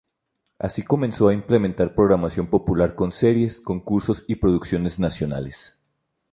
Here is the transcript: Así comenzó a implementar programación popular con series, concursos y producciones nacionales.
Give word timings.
Así 0.57 0.81
comenzó 0.81 1.27
a 1.27 1.33
implementar 1.35 1.93
programación 1.93 2.47
popular 2.47 2.95
con 2.95 3.11
series, 3.11 3.61
concursos 3.61 4.25
y 4.27 4.37
producciones 4.37 4.97
nacionales. 4.97 5.77